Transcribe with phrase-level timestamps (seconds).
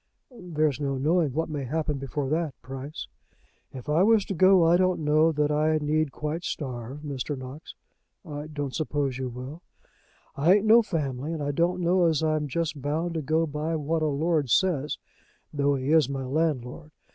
[0.35, 3.05] "There's no knowing what may happen before that, Price."
[3.71, 7.37] "If I was to go, I don't know that I need quite starve, Mr.
[7.37, 7.75] Knox."
[8.25, 9.61] "I don't suppose you will."
[10.35, 13.75] "I ain't no family, and I don't know as I'm just bound to go by
[13.75, 14.97] what a lord says,
[15.53, 16.89] though he is my landlord.